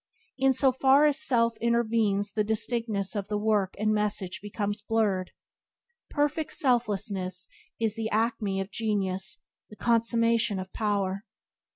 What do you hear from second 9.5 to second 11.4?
the consummation of power.